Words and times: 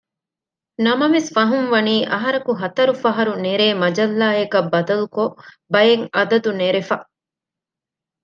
ނަމަވެސް 0.85 1.29
ފަހުންވަނީ 1.35 1.95
އަހަރަކު 2.11 2.51
ހަތަރު 2.61 2.93
ފަހަރު 3.03 3.33
ނެރޭ 3.45 3.67
މަޖައްލާއަކަށް 3.81 4.69
ބަދަލުކޮށް 4.73 5.35
ބައެއް 5.73 6.05
އަދަދު 6.15 6.49
ނެރެފަ 6.59 6.95